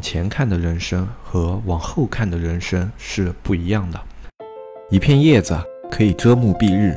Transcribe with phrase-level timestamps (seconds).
[0.00, 4.00] 前看的人生和往后看的人生是不一样的。
[4.90, 5.56] 一片叶子
[5.90, 6.96] 可以遮目蔽日，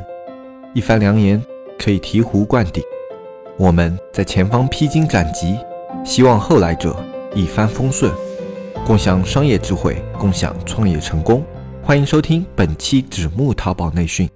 [0.73, 1.41] 一番良言
[1.77, 2.83] 可以醍醐灌顶。
[3.57, 5.57] 我们在前方披荆斩棘，
[6.03, 6.95] 希望后来者
[7.35, 8.11] 一帆风顺，
[8.85, 11.43] 共享商业智慧，共享创业成功。
[11.83, 14.27] 欢迎收听本期纸木淘宝内训。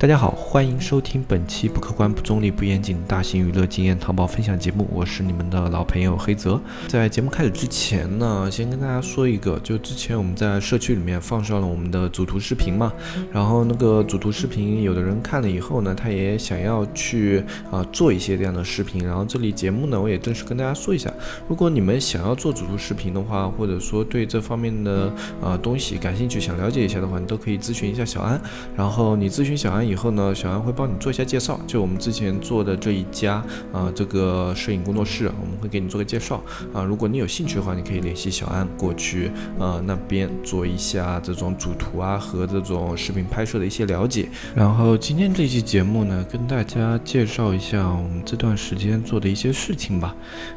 [0.00, 6.58] 大家好，欢迎收听本期不客观、不中立、不严谨大型娱乐经验淘宝分享节目，我是你们的老朋友黑泽。
[6.88, 12.90] 在节目开始之前呢，先跟大家说一个，就之前我们在社区里面放上了我们的主图视频嘛，
[13.30, 21.12] 然后那个主图视频，有的人看了以后呢，他也想要去啊做一些这样的视频，然后这里节目呢，我也正式跟大家说一下，
[21.46, 28.40] 如果你们想要做主图视频的话，或者说对这方面的啊东西感兴趣，想了解一下的话，你都可以咨询一下小安，
[28.74, 29.89] 然后你咨询小安。
[29.90, 31.58] 以后呢，小安会帮你做一下介绍。
[31.66, 36.40] 就我们之前做的这一家啊，这个摄影工作室，我们会给你做个介绍
[36.72, 36.84] 啊。
[36.84, 44.28] 如果你有兴趣的话，你可以联系小安过去啊那边做一下这种主图啊和这种视频拍摄的一些了解。
[44.54, 50.14] 然后今天这期节目呢，跟大家介绍一下我们这段时间做的一些事情吧。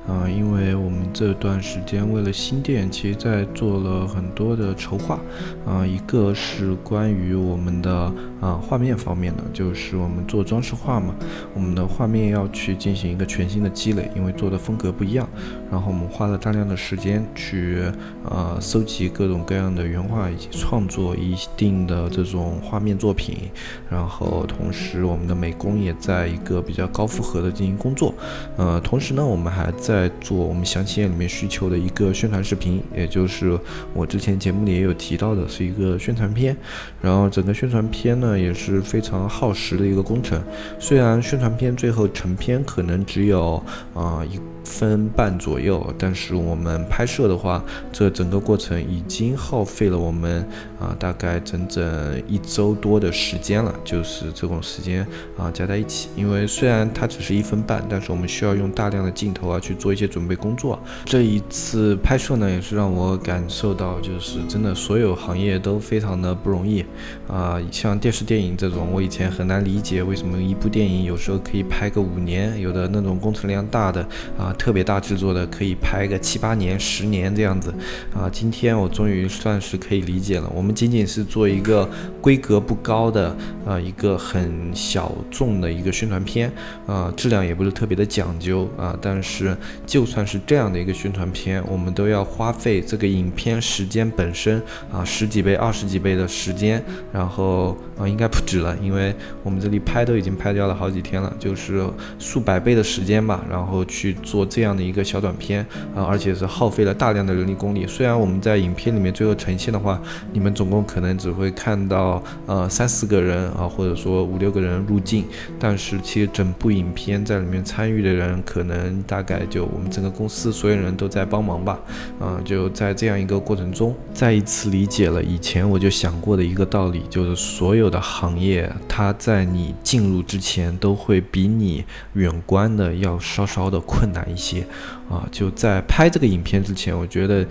[0.07, 5.19] 啊，因为我们这段时间为了新店，其实在做了很多的筹划
[5.65, 5.83] 啊。
[5.85, 9.22] 一个是关于我们的啊画面方面。
[9.23, 11.15] 面呢，就是我们做装饰画嘛，
[11.53, 15.27] 我们的画面要去进行一个全新的积累，因为做的风格不一样。
[15.71, 17.81] 然后我们花了大量的时间去
[18.25, 23.49] 呃搜集各种各样的原画，以及创作一定的这种画面作品。
[23.89, 28.13] 然后同时我们的美工也在一个比较高负荷的进行工作。
[28.57, 33.57] 呃，同时呢，我们还在做我们详情页里面需求的一个宣传视频，也就是
[33.93, 36.55] 我之前节目里也有提到的，是一个宣传片。
[37.01, 39.12] 然后整个宣传片呢也是非常。
[39.13, 40.41] 非常耗时的一个工程，
[40.79, 44.39] 虽然宣传片最后成片可能只有啊一。
[44.63, 50.47] 分半左右，但是我们拍摄的话，这整个过程已经耗费了我们
[50.79, 55.05] 啊大概整整一周多的时间了，就是这种时间
[55.37, 56.09] 啊加在一起。
[56.15, 60.79] 因为虽然它只是一分半，但是我们需要用大量的镜头啊去做一些准备工作。
[61.05, 66.85] 这一次拍摄呢，也是让我感受到，就是真的所有行业都非常的不容易
[67.27, 67.59] 啊。
[67.71, 74.01] 像电视电影这种，我以前很难理解为什么一部电影有时候可以拍个五年，有的那种工程量大的
[74.37, 74.52] 啊。
[74.53, 77.73] 特别大制作的可以拍个七八年、十年这样子
[78.13, 78.29] 啊！
[78.31, 80.49] 今天我终于算是可以理解了。
[80.55, 81.89] 我们仅仅是做一个
[82.21, 86.51] 规格不高的啊，一个很小众的一个宣传片
[86.85, 88.97] 啊，质量也不是特别的讲究啊。
[89.01, 89.55] 但是
[89.85, 101.83] 就算是这样的一个宣传片，我们都要花费这个影片时间本身啊十几倍、二十几倍的时间，然后啊应该不止了，因为我们这里拍都已经拍掉了好几天了，就是
[102.19, 104.42] 数百倍的时间吧，然后去做。
[104.45, 105.65] 这样的一个小短片
[105.95, 107.85] 啊，而且是耗费了大量的人力功力。
[107.87, 115.25] 虽然我们在影片里面最后呈现的话，你们总共可能只会看到呃三四个人啊，或者说五六个人入镜，
[115.59, 121.79] 但是其实整部影片在里面参与的人，可能大概就我们整个公司所有人都在帮忙吧。
[122.19, 131.83] 啊，就在这样一个过程中，再一次理解了以前我就想过的一个道理，就是所有的行业，它在你进入之前，都会比你
[132.13, 134.27] 远观的要稍稍的困难。
[134.33, 134.65] 一些
[135.09, 137.45] 啊，就在拍这个影片之前，我觉得。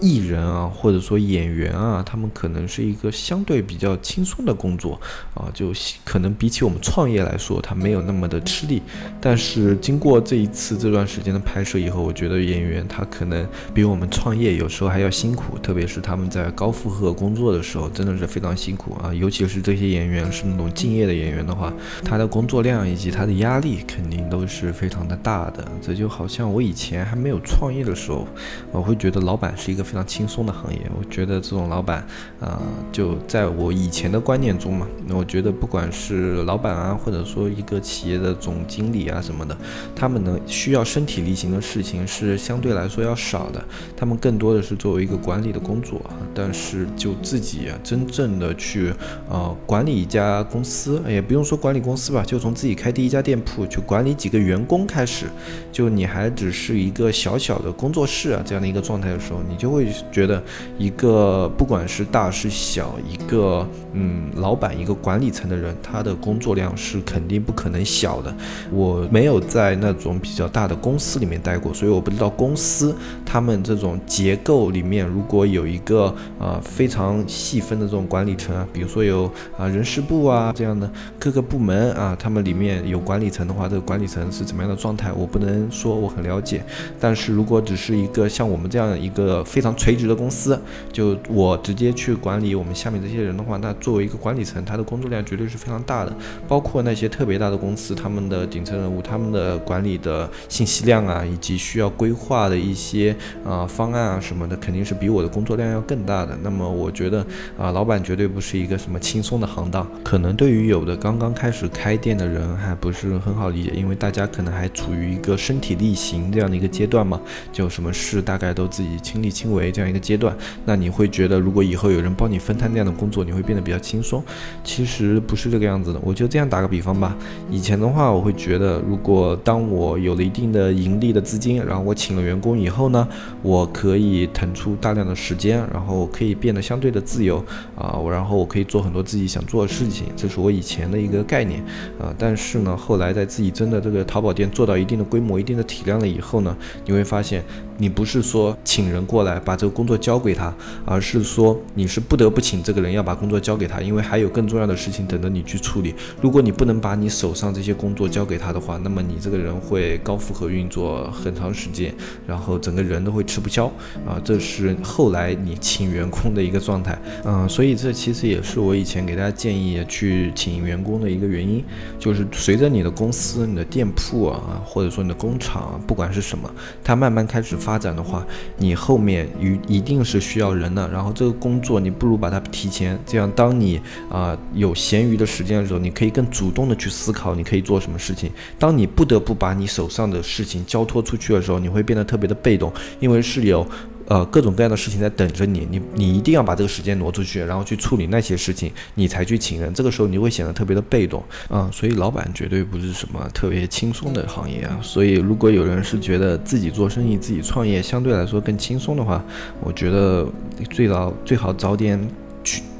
[0.00, 5.00] 艺人啊，或者说演员啊，他们可能是一个相对比较轻松的工作
[5.34, 5.72] 啊，就
[6.04, 8.82] 可能比起我们创业来说，他没有那么的吃力。
[9.20, 19.12] 但是经过这一次这段时间的拍摄以后，我觉得演员他可能比我们创业有时候还要辛苦，特别是他们在高负荷工作的时候，真的是非常辛苦啊。
[19.12, 21.72] 尤其是这些演员是那种敬业的演员的话，
[22.04, 25.66] 他的工作量以及他的压力肯定都是非常的大的。
[25.82, 28.26] 这就好像我以前还没有创业的时候，
[28.70, 29.87] 我会觉得老板是一个。
[29.88, 32.06] 非常轻松的行业，我觉得这种老板，
[32.38, 32.60] 啊，
[32.92, 39.56] 就在我以前的观念中嘛，那我觉得不管是老板啊，或者说一个企业的总经理啊什么的，
[39.96, 43.64] 他们呢需要身体力行的事情是相对来说要少的，
[43.96, 45.98] 他们更多的是作为一个管理的工作。
[46.34, 48.92] 但是就自己啊，真正的去
[49.30, 55.24] 呃管理一家公司，也不用说管理公司吧，就从自己开第一家店铺去管理几个员工开始，
[55.72, 59.77] 就你还只是一个小小的工作室啊这样的一个状态的时候，你就会。
[59.78, 60.42] 会觉得
[60.76, 68.34] 一个不管是大是小，一个嗯老板一个管理层的人，他的工作量是肯定不可能小的。
[68.72, 72.94] 我没有在那种比较大的公司里面待过，所以我不知道公司
[73.24, 86.64] 他们这种结构里面如果有一个啊非常细分的这种管理层啊，比如说有啊人事部啊这样的各个部门啊，他们里面有管理层的话，这个管理层是怎么样的状态，我不能说我很了解。
[86.98, 90.60] 但是如果只是一个像我们这样一个非常垂直的公司，
[90.92, 96.12] 就我直接去管理我们下面这些人的话，那作为一个管理层，他的工作量绝对是非常大的。
[96.46, 106.36] 包括那些特别大的公司，他们的顶层人物，他们的管理的信息量啊，以及需要规划的一些啊方案啊什么的，肯定是比我的工作量要更大的。
[106.42, 107.24] 那么我觉得
[107.58, 117.20] 啊，老板绝对不是一个什么轻松的行当，可能对于有的刚刚开始开店的人还不是很好理解，因为大家可能还处于一个身体力行这样的一个阶段嘛，
[117.52, 120.36] 就什么事大概都自己亲力亲为为这样一个阶段。
[120.64, 124.22] 那你会觉得，如果以后有人帮你分摊这样的工作，你会变得比较轻松？
[124.64, 126.00] 其实不是这个样子的。
[126.02, 127.16] 我就这样打个比方吧，
[127.50, 133.06] 以前的话，我会觉得，如果当我有了一定的盈利的资金，然后我请了员工以后呢，
[133.42, 137.44] 我可以腾出大量的时间，然后可以变得相对的自由
[137.76, 141.62] 啊，我然后我可以做很多自己想做的事情，这是我以前的一个概念
[142.00, 142.14] 啊。
[142.18, 147.42] 但是呢，后来在自己真的这个淘宝店做到一定的规模、一定的体量了以后呢，你会发现。
[147.80, 150.52] 你不是说请人过来把这个工作交给他，
[150.84, 155.94] 而是说你是不得不请这个人要把工作交给他，因为还有更重要的事情等着你去处理。
[156.20, 161.94] 如果你不能把你手上这些工作交给他的话，那么你这个人会高负荷运作很长时间，
[162.26, 163.66] 然后整个人都会吃不消
[164.04, 164.20] 啊。
[164.24, 171.64] 这是后来你请员工的一个状态，嗯，所以这其实也是我以前给大家建议去请员工的一个原因，
[171.96, 176.50] 就是随着你的公司、你的店铺啊，或者说你的工厂，不管是什么，
[176.82, 177.56] 它慢慢开始。
[177.68, 178.26] 发展的话，
[178.56, 180.88] 你后面一一定是需要人的。
[180.88, 183.78] 然后这个工作你不如把它提前，这样当你
[184.08, 188.30] 啊有闲余的时间的时候，你可以更主动的去思考你可以做什么事情。
[188.58, 193.66] 当你不得不把你手上的事情交托出去的时候，你会变得特别的被动，因为是有。
[194.08, 199.72] 呃，各种各样的事情在等着你，你你一定要把这个时间挪出去，然后去处理那些事情，你才去请人。
[199.74, 204.78] 这个时候你会显得特别的被动嗯，所以老板绝对不是什么特别轻松的行业啊。
[204.82, 209.22] 所以如果有人是觉得自己做生意、自己创业相对来说更轻松的话，
[209.60, 210.26] 我觉得
[210.70, 212.00] 最早最好早点。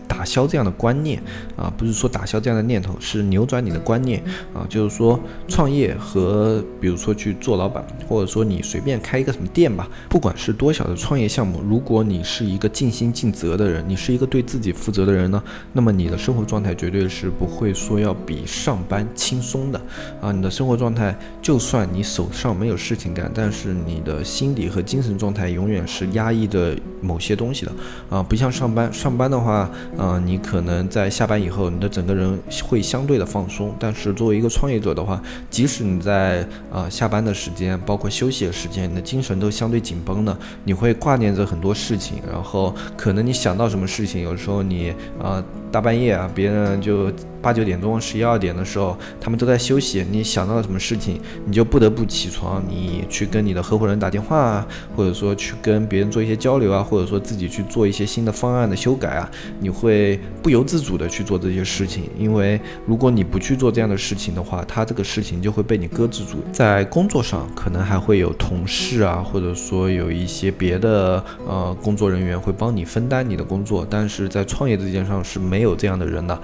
[0.08, 1.22] 打消这样的观念
[1.54, 4.20] 啊，不是说打消这样的念头，是扭转你的观念
[4.54, 4.66] 啊。
[4.68, 15.40] 就是说，创业和比如说去做老板，或者说你随便开一个什么店吧，不管是多小的创业项目，如果你是一个尽心尽责的人，你是一个对自己负责的人呢，
[15.72, 19.80] 那么你的生活状态绝对是不会说要比上班轻松的
[20.20, 20.32] 啊。
[20.32, 27.72] 你的生活状态，就算你手上没有事情干，但是你的心理和精神状态永远是压抑着某些东西的
[28.10, 28.22] 啊。
[28.22, 29.70] 不像上班，上班的话。
[29.98, 33.74] 啊，你可能在下班以后，你的整个人会相对的放松。
[33.78, 40.38] 但是作为一个创业者的话，即使你在啊下班的时间，包括休息的时间，你的精神都相对紧绷的。
[40.62, 47.12] 你会挂念着很多事情，然后可能你想到什么事情，有时候你啊大半夜啊，别人就。
[47.40, 50.04] 八九点钟、十一二点的时候，他们都在休息。
[50.10, 59.30] 你想到了什么事情，你就不得不起床，你去跟你的合伙人打电话啊，或者说去跟别人做一些交流啊，或者说自己去做一些新的方案的修改啊，
[59.60, 62.04] 你会不由自主的去做这些事情。
[62.18, 66.38] 因为如果你不去做这样的事情的话，他这个事情就会被你搁置住。
[66.52, 76.38] 在工作上，可能还会有同事啊，或者说有一些别的呃工作人员会帮你分担你的工作，但是在创业这件上是没有这样的人的。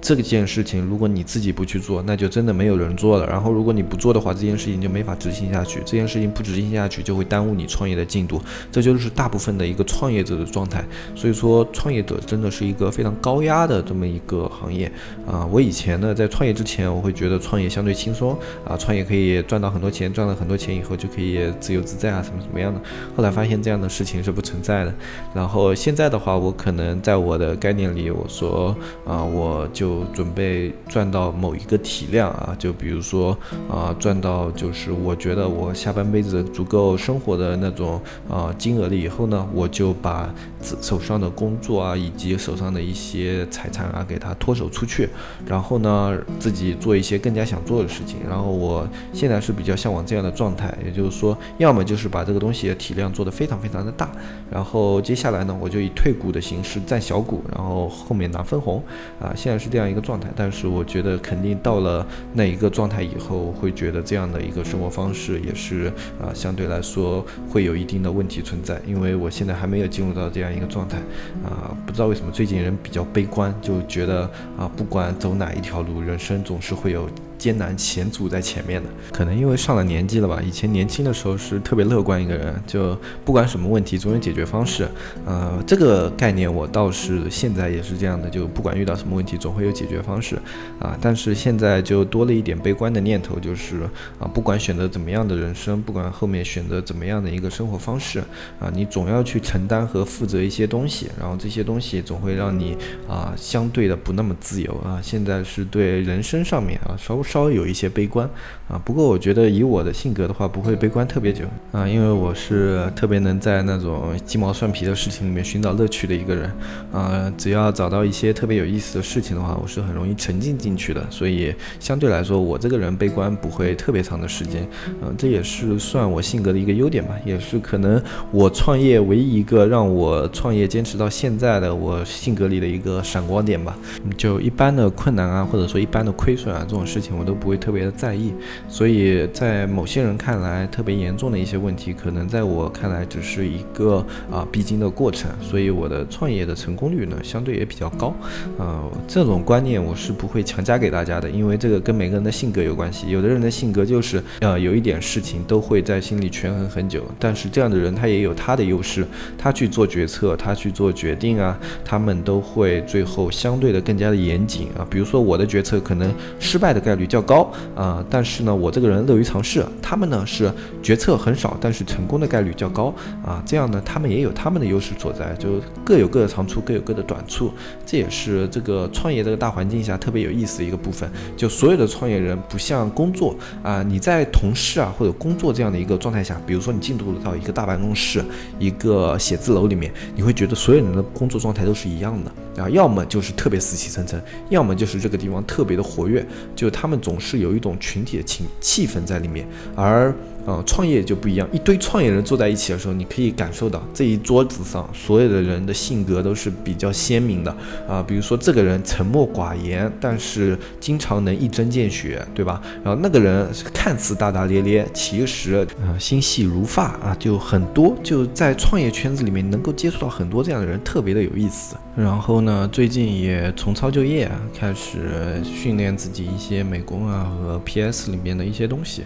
[0.00, 3.26] 这个件事情，如果你自己不去做，那就真的没有人做了。
[3.26, 5.80] 然后，如果你不做的话，这件事情就没法执行下去。
[5.80, 8.40] 这件事情不执行下去，就会耽误你创业的进度。
[8.72, 10.82] 这就是大部分的一个创业者的状态。
[11.14, 14.90] 所以说，创业者真的是一个非常高压的这么一个行业
[15.26, 15.44] 啊。
[15.52, 18.34] 我以前呢，在创业之前，我会觉得创业相对轻松
[18.66, 22.80] 啊，创业可以赚到很多钱，赚了很多钱以后就可以自由自在啊，什么什么样的。
[23.14, 24.94] 后来发现这样的事情是不存在的。
[25.34, 30.00] 然后现在的话，我可能在我的概念里，我说啊，我就。
[30.12, 33.36] 准准备赚到某一个体量啊，就比如说
[33.68, 40.32] 啊，赚到就是我觉得我下半辈子足够生活的那种啊金额了以后呢，我就把
[40.80, 45.08] 手上的工作啊以及手上的一些财产啊给它脱手出去，
[45.44, 48.18] 然后呢自己做一些更加想做的事情。
[48.28, 54.08] 然后我现在是比较向往这样的状态，也就是说，要么就是把这个东西体量做得非常非常的大，
[54.48, 58.80] 然后接下来呢，我就以退股的形式占小股，然后后面拿分红
[59.20, 59.90] 啊，现在是这样。
[59.90, 60.19] 一个状。
[60.36, 70.98] 但是我觉得肯定到了那一个状态以后，会觉得这样的一个生活方式也是啊，相对来说会有一定的问题存在，因为我现在还没有进入到这样一个状态
[71.44, 74.22] 啊，不知道为什么最近人比较悲观，就觉得
[74.58, 77.08] 啊，不管走哪一条路，人生总是会有。
[77.40, 80.42] 艰难险阻在前面的，可能因为上了年纪了吧。
[80.46, 82.94] 以前年轻的时候是特别乐观一个人，就
[83.24, 84.86] 不管什么问题总有解决方式。
[85.24, 90.36] 呃，这个概念我倒是现在也是这样的，就不管遇到什么问题总会有解决方式
[90.78, 90.94] 啊。
[91.00, 98.18] 但是现在就多了一点悲观的念头，就是啊，不管选择怎么样的人生，不管后面选择怎么样的一个生活方式
[98.58, 102.76] 啊，你总要去承担和负责一些东西，然后这些东西总会让你
[103.08, 105.00] 啊相对的不那么自由啊。
[105.02, 107.29] 现在是对人生上面啊稍微。
[107.30, 108.28] 稍微有一些悲观
[108.66, 116.50] 啊，不过我觉得以我的性格的话，不会悲观特别久啊，因为我是特别能在那种鸡毛蒜皮的事情里面寻找乐趣的一个人
[116.92, 124.68] 啊，只要找到一些特别有意思的事情的话，我是很容易沉浸进去的，所以相对来说，我这个人悲观不会特别长的时间，
[125.00, 133.76] 嗯，这也是算我性格的一个优点吧，也是可能我创业唯一一个让我创业坚持到现在的我性格里的一个闪光点吧，
[134.16, 137.19] 就一般的困难啊，或者说一般的亏损啊这种事情。
[137.20, 138.32] 我都不会特别的在意，
[138.66, 145.30] 所以在某些人看来特别严重的一些问题，可能在我看来只是一个啊必经的过程。
[145.42, 148.14] 所以我的创业的成功率呢，相对也比较高。
[148.56, 153.10] 呃，这种观念我是不会强加给大家的，因为这个跟每个人的性格有关系。
[153.10, 164.88] 有的人的性格就是呃有一点事情都会在心里权衡很久，但是这样的人他也有他的优势，他去做决策，他去做决定啊，他们都会最后相对的更加的严谨啊。
[164.88, 167.09] 比如说我的决策可能失败的概率。
[167.10, 169.62] 较高啊，但是呢，我这个人乐于尝试。
[169.82, 170.50] 他们呢是
[170.80, 173.42] 决策很少，但是成功的概率较高啊。
[173.44, 177.52] 这样呢，他们也有他们的优势所在，就各有各的长处，各有各的短处。
[177.84, 181.10] 这也是这个创业这个大环境下特别有意思的一个部分。
[181.36, 188.24] 就所有的创业人不像工作啊，你在同事啊或者工作这样的一个状态下，比如说你进入到一个大办公室、
[188.60, 196.24] 一个写字楼里面，你会觉得所有人的工作状态都是一样的啊，要么就是特别死气沉沉，要么就是这个地方特别的活跃，
[196.54, 197.00] 就他们。
[197.00, 200.14] 总是有一种群体的情气氛在里面，而。
[200.46, 207.54] 啊，创业就不一样，一堆创业人坐在一起的时候，你可以感受到这一桌子上所有的人的性格都是比较鲜明的
[207.88, 208.02] 啊。
[208.06, 212.60] 比如说这个人沉默寡言，但是经常能一针见血，对吧？
[212.82, 221.76] 然后那个人看似大大咧咧，其实啊心细如发啊，就很多就在创业圈子里面能够接触到很多这样的人，特别的有意思。
[221.96, 229.02] 然后呢，最近也重操旧业，开始训练自己一些美工啊和 PS 里面的一些东西。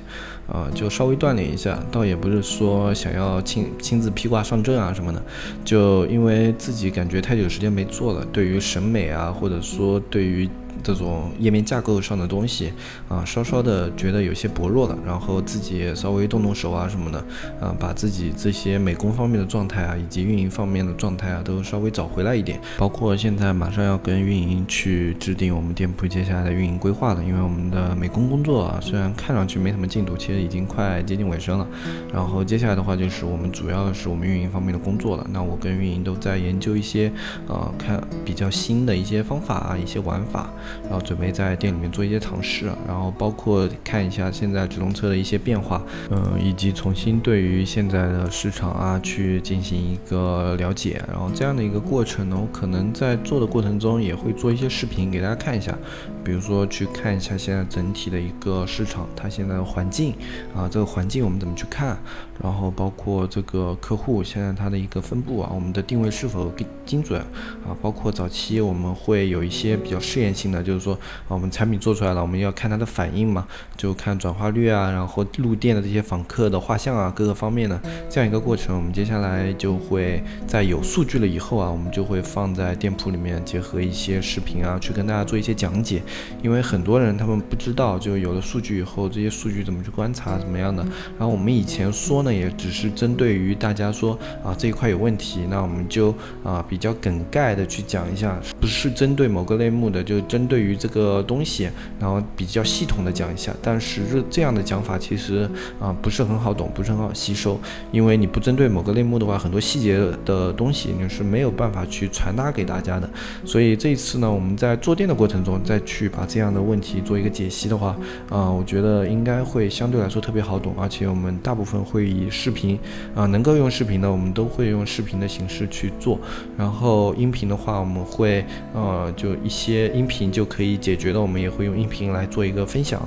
[0.47, 5.23] 啊，就稍微锻炼一下，倒也不是说想要亲亲自披挂上阵啊什么的，
[5.65, 10.49] 就因为自己感觉太久时间没做了，对于审美啊，或者说对于。
[10.85, 12.73] 这种页面架构上的东西
[13.09, 17.19] 啊，稍稍的觉得有些薄弱了，然后自己也稍微动动手啊什么的，
[17.59, 22.61] 啊，把自己这些美工方面的状态啊，以及运营方面的状态啊，都稍微找回来一点。
[22.77, 31.67] 包括现在马上要跟运营去制定我们店铺接下来的运营规划了，因为我们的美工工作啊，虽然看上去没什么进度，其实已经快接近尾声了。
[32.13, 35.27] 然后接下来的话就是我们主要是我们运营方面的工作了。
[35.33, 37.11] 那我跟运营都在研究一些，
[37.49, 40.51] 呃，看比较新的一些方法啊，一些玩法。
[40.83, 51.03] 然后准备在店里面做一些尝试，然后包括看一下现在直通车的一些变化，嗯，以及重新对于现在的市场啊去进行一个了解。
[51.09, 55.77] 然后这样的一个过程呢，我可能在做的过程中也会做一些视频给大家看一下，
[56.25, 60.15] 比如说去看一下现在整体的一个市场，它现在的环境
[60.55, 61.97] 啊，这个环境我们怎么去看？
[62.43, 67.21] 然后包括这个客户现在它的一个分布啊，我们的定位是否更精准
[67.65, 67.71] 啊？
[67.81, 70.64] 包括早期我们会有一些比较试验性的。
[70.65, 77.79] 就是说啊，我们产品做出来了，我们要看它的反应嘛，就看转化率啊，然后入店的这些访客的画像啊，各个方面的
[78.09, 78.75] 这样一个过程。
[78.77, 86.03] 我们接下来就会在有数据了以后啊，我们就会放在店铺里面，结合一些视频啊，去跟大家做一些讲解。
[86.43, 90.83] 因为很多人他们不知道，就有了数据以后，这些数据怎么去观察，怎么样的。
[91.19, 100.54] 然后我们以前说呢，也只是针对于大家说啊这一块有问题，那我们就啊比较梗概的去讲一下，不是针对某个类目的，就针对。
[100.55, 101.69] 对于这个东西，
[101.99, 107.59] 然后比较系统的讲一下，但是这这样的讲法其实啊不是很好懂，不是很好吸收，
[107.91, 113.11] 因为你不针对某个类目的话，很多细节的东西你是没有办法去传达给大家的。
[113.45, 117.97] 所以这一次呢，我们在做店的过程中再去把这样的问题做一个解析的话，
[118.31, 122.79] 啊，我觉得应该会相对来说特别好懂，而且我们大部分会以视频
[123.17, 126.17] 啊能够用视频的，我们都会用视频的形式去做，
[126.57, 130.44] 然后音频的话，我们会呃就一些音频就。
[130.45, 133.01] 就可以解决的，我们也会用音频来做一个分享。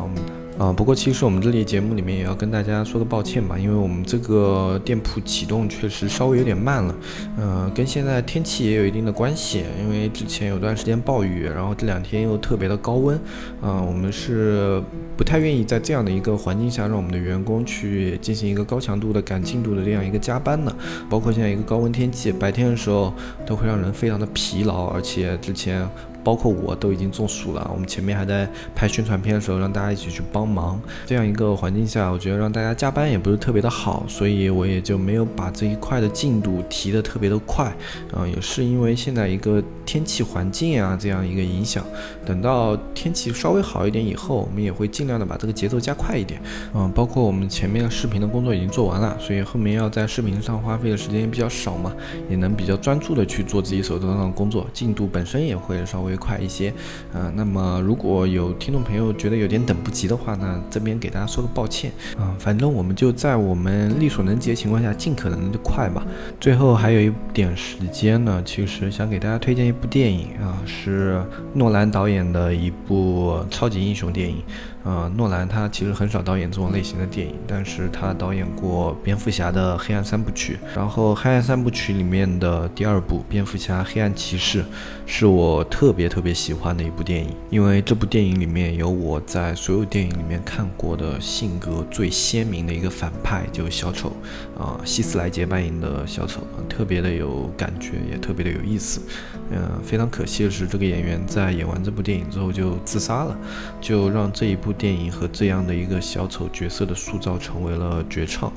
[0.58, 6.96] 啊，不过其实我们这里节目里面也要跟大家说个抱歉吧，因为我们这个店铺启动确实稍微有点慢了，
[7.38, 13.15] 呃，跟现在天气也有一定的关系，因为之前有段时间暴雨，然后这两天又特别的高温，
[13.62, 14.82] 啊，我们是
[15.15, 20.75] 不太愿意在这样的一个环境下让我们的员工去进行一个高强度的赶进度的这样一个加班的，
[21.08, 23.13] 包括现在一个高温天气，白天的时候
[23.46, 25.88] 都会让人非常的疲劳，而且之前。
[26.27, 27.72] 包括我都已经中暑了。
[27.74, 30.77] 我们前面还在拍宣传片的时候，让大家一起去帮忙。
[31.05, 37.74] 这样一个环境下，我觉得让大家加班也不是特别的好，所以我也就没有把这一块的进度提得特别的快。
[38.13, 41.81] 啊，也是因为现在一个天气环境啊这样一个影响。
[42.25, 46.41] 等到天气稍微好一点以后，我们也会尽量的把这个节奏加快一点。
[46.74, 51.93] 嗯，包括我们前面视频的工作已经做完了，所以后面要在视频上花费的时间也比较少嘛，
[52.29, 56.16] 也能比较专注的去做自己手头上的工作，进度本身也会稍微。
[56.17, 56.74] 快一些，
[57.13, 66.05] 啊，那么如果有听众朋友觉得有点等不及的话呢，这边给大家说个抱歉啊，反正我们就在我们力所能及的情况下，尽可能的快吧。
[66.39, 71.21] 最后还有一点时间呢，其实想给大家推荐一部电影啊，是
[71.53, 74.38] 诺兰导演的一部超级英雄电影。
[74.84, 84.63] 呃，诺兰他其实很少导演这种类型的电影，但是他导演过蝙蝠侠的黑暗三部曲，然后黑暗三部曲里面的第二部蝙蝠侠黑暗骑士，
[85.05, 94.13] 是我特别特别喜欢的一部电影，因为这部电影里面有我在所有电影里面看过的性格最鲜明的一个反派，就是小丑，
[94.57, 99.01] 啊，希斯莱杰扮演的小丑，特别的有感觉，也特别的有意思。
[99.50, 103.38] 嗯，非常可惜的是，这个演员在演完这部电影之后就自杀了，
[103.81, 104.66] 就让这一部。
[104.67, 108.51] 部电影和这样的一个小丑角色的塑造成为了绝唱，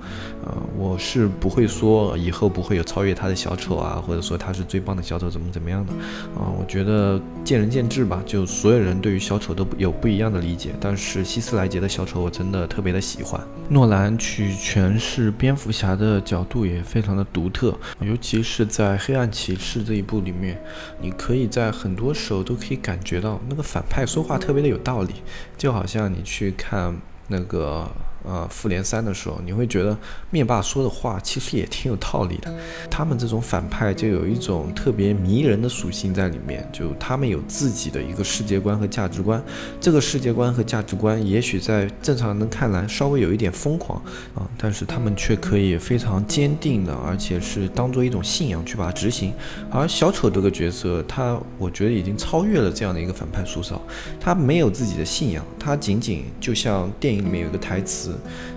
[0.45, 5.93] 呃，我是不会说以后不会有超越他的小丑啊，或者说他是最棒的小丑怎么怎么样的，
[6.35, 20.61] 啊，我觉得见仁见智吧，就所有人对于小丑都有不一样的理解，但是希斯莱杰的小丑我真的特别的喜欢，诺兰去诠释蝙蝠侠的角度也非常的独特，尤其是在黑暗骑士这一部里面，
[21.01, 25.15] 你可以在很多时候都可以感觉到那个反派说话特别的有道理，
[25.57, 26.00] 就好像。
[26.01, 26.97] 让你去看
[27.29, 27.87] 那个。
[28.25, 29.97] 呃，复联三的时候，你会觉得
[30.31, 32.55] 灭霸说的话其实也挺有道理的。
[32.91, 39.43] 他们这种反派就有一种特别迷人的属性在里面，就他们有自己的一个世界观和价值观。
[39.81, 43.99] 这个世界观和价值观，也许在正常人看来稍微有一点疯狂
[44.35, 49.33] 啊，但是他们却可以非常坚定的，而且是当做一种信仰去把它执行。
[49.71, 53.81] 而小丑这个角色，他我觉得已经超越了这样的一个反派塑造。
[54.21, 58.10] 他没有自己的信仰，他仅仅就像电影里面有一个台词。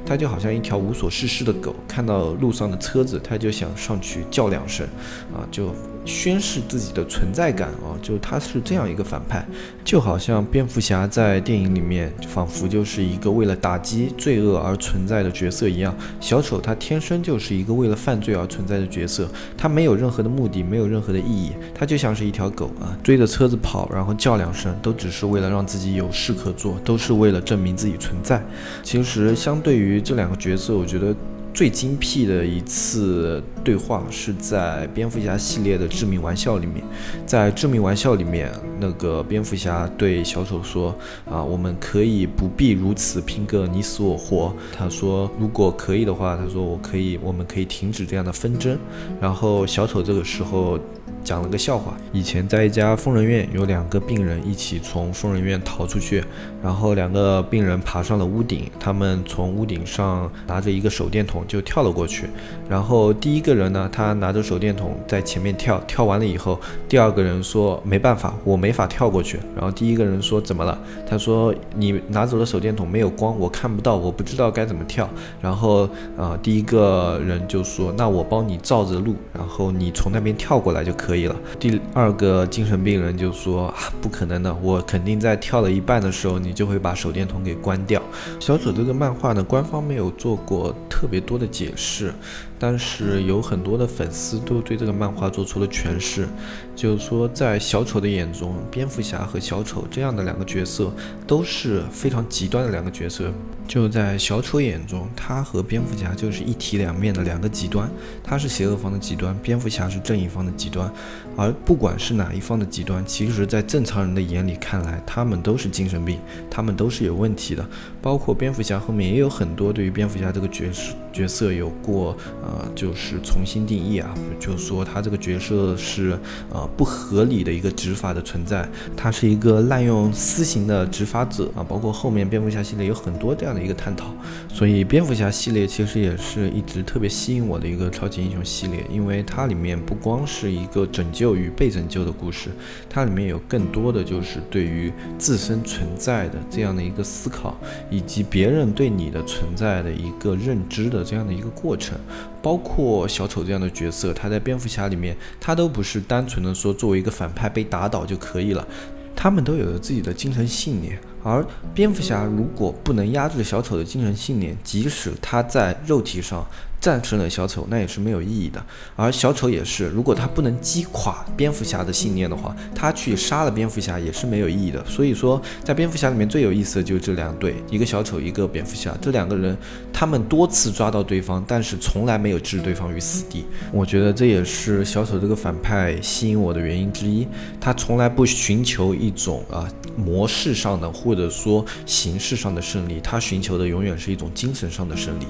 [0.05, 4.85] 他就好像一条无所事事的狗，看到路上的车子，他就想上去叫两声，
[5.33, 5.73] 啊，就。
[6.05, 9.45] 宣示自己的存在感啊，就他是这样一个反派，
[9.83, 15.95] 就好像蝙蝠侠在电影里面仿佛就是一个为了打击罪恶而存在的角色一样。
[16.19, 28.43] 小丑他天生就是一个为了犯罪而存在的角色，他没有任何的目的，没有任何的意义，他就像是一条狗啊，追着车子跑，然后叫两声，都只是为了让自己有事可做，都是为了证明自己存在。
[28.83, 31.15] 其实相对于这两个角色，我觉得。
[31.53, 36.83] 最精辟的一次对话是在蝙蝠侠系列的致命玩笑里面，
[37.25, 40.93] 在致命玩笑里面，那个蝙蝠侠对小丑说
[41.29, 48.77] ：“啊，我们可以不必如此拼个你死我活。”他说：“如果可以的话，他说我可以，我们可以停止这样的纷争。”
[49.21, 50.79] 然后小丑这个时候。
[51.23, 56.23] 讲了个笑话，以前在一家疯人院，有两个病人一起从疯人院逃出去，
[56.62, 62.27] 然后两个病人爬上了屋顶，他们从屋顶上拿着一个手电筒就跳了过去，
[62.69, 66.59] 然后第一个人呢，他拿着手电筒在前面跳，跳完了以后，
[66.89, 70.77] 第二个人说没办法，我没法跳过去，然后第一个人说怎么了？
[71.07, 75.09] 他说你拿走了手电筒没有光，我看不到，我不知道该怎么跳，
[75.41, 81.12] 然后啊，第一个人就说那我帮你照着路，然后你从那边跳过来就可以。
[81.13, 81.36] 可以了。
[81.60, 83.71] 第二个精神病人就说：“，
[84.02, 88.02] 不可能的，我肯定在跳了一半的时候，你就会把手电筒给关掉。”
[88.41, 92.12] 小丑这个漫画呢，官方没有做过特别多的解释，
[92.58, 96.28] 但是有很多的粉丝都对这个漫画做出了诠释，
[96.76, 100.91] 就是说，在小丑的眼中，蝙蝠侠和小丑这样的两个角色
[101.28, 103.32] 都是非常极端的两个角色。
[103.67, 107.89] 就在小丑眼中，他和蝙蝠侠就是一体两面的两个极端，
[108.23, 110.91] 他是邪恶方的极端，蝙蝠侠是正义方的极端。
[111.36, 117.67] 而不管是哪一方的极端，其实，在正常人的眼里看来，他们都是精神病，他们都是有问题的。
[118.02, 126.19] 包括蝙蝠侠后面也有很多对于蝙蝠侠这个角色角色有过呃，就是重新定义啊，就说他这个角色是
[126.52, 131.65] 呃不合理的一个执法的存在，他是一个滥用私刑的执法者啊。
[131.67, 134.13] 包括后面蝙蝠侠系列有很多这样的一个探讨，
[134.47, 141.33] 所以蝙蝠侠系列其实也是一直特别吸引我的一个超级英雄系列，因为它里面不光是一个拯救。
[141.33, 142.49] 与被拯救的故事，
[142.87, 147.57] 它里面有更多的就是对于自身存在的这样的一个思考，
[147.89, 151.97] 以及别人对你的存在的一个认知的这样的一个过程。
[152.41, 158.67] 包括小丑这样的角色，他在蝙蝠侠里面，他都不是单纯的说作为一个反派被打倒就可以了，
[159.15, 160.99] 他们都有着自己的精神信念。
[161.23, 166.45] 而蝙蝠侠如果不能压制小丑的精神信念，即使他在肉体上。
[166.83, 168.61] 战胜了小丑，那也是没有意义的。
[168.97, 174.83] 而小丑也是，如果他不能击垮蝙蝠侠的信念的话，他去杀了蝙蝠侠也是没有意义的。
[174.85, 178.93] 所以说，在蝙蝠侠里面最有意思的就是这两对，一个小丑，一个蝙蝠侠。
[179.01, 179.57] 这两个人，
[179.93, 183.45] 他们多次抓到对方，但是从来没有置对方于死地。
[183.71, 187.25] 我觉得这也是小丑这个反派吸引我的原因之一。
[187.61, 189.65] 他从来不寻求一种啊
[189.95, 195.25] 模式上的或者说形式上的胜利，他寻求的永远是一种精神上的胜利。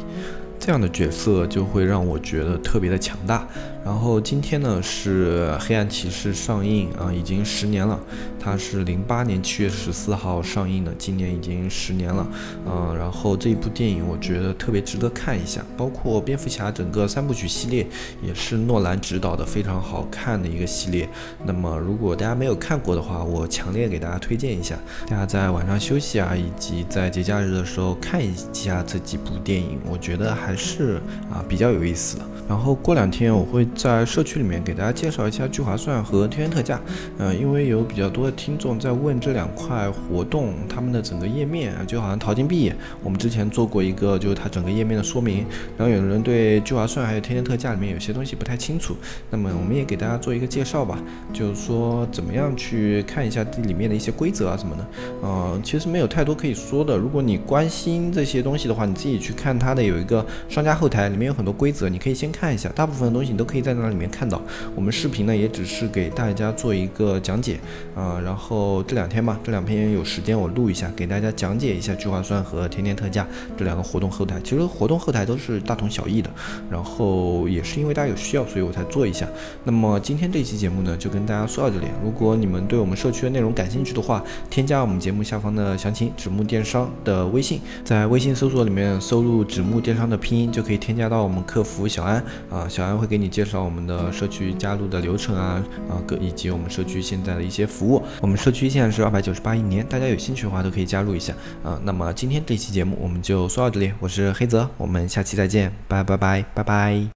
[0.65, 3.45] 这样的角色就会让我觉得特别的强大。
[3.83, 7.99] 然后今天呢是《黑暗骑士》上映啊，已经十年了。
[8.39, 12.27] 它是零八年七月十四号上映的，今年已经十年了。
[12.65, 15.63] 嗯，然后这一部电影我觉得特别值得看一下。
[15.77, 17.85] 包括蝙蝠侠整个三部曲系列
[18.21, 21.07] 也是诺兰执导的，非常好看的一个系列。
[21.45, 24.77] 那么如果大家没有看过的话，我强烈给大家推荐一下。
[25.07, 32.25] 大家在晚上休息啊，以及在节假日的时候看一下这几部电影，我觉得还是啊比较有意思的。
[32.47, 36.79] 然后过两天我会在社区里面给大家介绍一下聚划算和天元特价，
[37.17, 45.45] 呃，因为有比较多的听众在问这两块活动他们的整个页面，就好像淘金币，我们之前做过一个就是它整个页面的说明，
[45.77, 48.95] 然后有的人对聚划算还有天元特价里面有些东西不太清楚，
[49.29, 50.99] 那么我们也给大家做一个介绍吧，
[51.31, 54.87] 就是说怎么样去看一下这里面的一些规则啊什么的，
[55.21, 62.32] 呃，其实没有太多可以说的，如果你关心这些东西的话，你自己去看它的有一个商家后台，里面有很多规则，你可以先。
[62.33, 64.41] 看一下，大部分的东西你都可以在那里面看到。
[64.75, 67.59] 我们视频呢，也只是给大家做一个讲解
[67.95, 68.19] 啊。
[68.19, 74.41] 然后这两天吧，这两天有时间我录一下，给大家讲解一下聚划算和天天特价这两个活动后台。
[74.43, 76.29] 其实活动后台都是大同小异的。
[76.69, 79.27] 然后也是因为大家有需要，所以我才做一下。
[79.63, 81.85] 那么今天这期节目呢，就跟大家说到这里。
[82.03, 92.22] 如果你们对我们社区的内容感兴趣的话，添加我们节目下方的详情“指木电商”的微信，在微信搜索里面搜入“指木电商”的拼音，就可以添加到我们客服小安。
[92.49, 98.03] 啊，小安会给你介绍我们的社区加入的流程啊，啊，各以及我们社区现在的一些服务。
[98.21, 101.33] 我们社区现在是二百九十八一年，大家有兴趣的话都可以加入一下
[101.63, 101.79] 啊。
[101.83, 107.07] 那么今天这期节目我们就说到这里，我是黑泽，我们下期再见，拜拜拜拜拜。